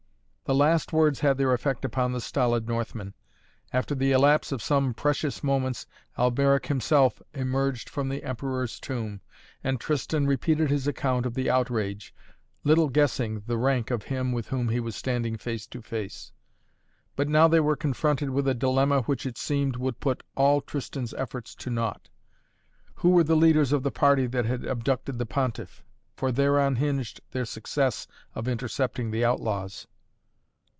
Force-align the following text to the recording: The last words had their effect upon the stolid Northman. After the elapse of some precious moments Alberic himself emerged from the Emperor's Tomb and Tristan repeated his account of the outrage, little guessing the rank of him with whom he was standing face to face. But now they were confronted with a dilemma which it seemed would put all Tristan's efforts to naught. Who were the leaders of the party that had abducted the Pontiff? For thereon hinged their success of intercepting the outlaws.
The 0.45 0.55
last 0.55 0.91
words 0.91 1.21
had 1.21 1.37
their 1.37 1.53
effect 1.53 1.85
upon 1.85 2.11
the 2.11 2.19
stolid 2.19 2.67
Northman. 2.67 3.13
After 3.71 3.95
the 3.95 4.11
elapse 4.11 4.51
of 4.51 4.61
some 4.61 4.93
precious 4.93 5.41
moments 5.45 5.87
Alberic 6.19 6.65
himself 6.65 7.21
emerged 7.33 7.87
from 7.89 8.09
the 8.09 8.21
Emperor's 8.23 8.77
Tomb 8.77 9.21
and 9.63 9.79
Tristan 9.79 10.27
repeated 10.27 10.69
his 10.69 10.87
account 10.87 11.25
of 11.25 11.35
the 11.35 11.49
outrage, 11.49 12.13
little 12.65 12.89
guessing 12.89 13.43
the 13.47 13.57
rank 13.57 13.91
of 13.91 14.03
him 14.11 14.33
with 14.33 14.47
whom 14.49 14.67
he 14.67 14.81
was 14.81 14.93
standing 14.93 15.37
face 15.37 15.65
to 15.67 15.81
face. 15.81 16.33
But 17.15 17.29
now 17.29 17.47
they 17.47 17.61
were 17.61 17.77
confronted 17.77 18.31
with 18.31 18.45
a 18.45 18.53
dilemma 18.53 19.03
which 19.03 19.25
it 19.25 19.37
seemed 19.37 19.77
would 19.77 20.01
put 20.01 20.21
all 20.35 20.59
Tristan's 20.59 21.13
efforts 21.13 21.55
to 21.55 21.69
naught. 21.69 22.09
Who 22.95 23.11
were 23.11 23.23
the 23.23 23.37
leaders 23.37 23.71
of 23.71 23.83
the 23.83 23.91
party 23.91 24.27
that 24.27 24.43
had 24.43 24.65
abducted 24.65 25.17
the 25.17 25.25
Pontiff? 25.25 25.81
For 26.17 26.29
thereon 26.29 26.75
hinged 26.75 27.21
their 27.31 27.45
success 27.45 28.05
of 28.35 28.49
intercepting 28.49 29.11
the 29.11 29.23
outlaws. 29.23 29.87